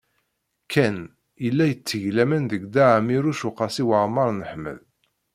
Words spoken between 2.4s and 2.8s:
deg